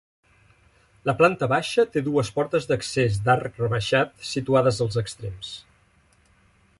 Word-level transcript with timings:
La 1.09 1.13
planta 1.19 1.49
baixa 1.51 1.85
té 1.97 2.03
dues 2.07 2.31
portes 2.37 2.65
d'accés 2.71 3.21
d'arc 3.27 3.61
rebaixat 3.65 4.27
situades 4.33 4.81
als 4.87 5.01
extrems. 5.03 5.53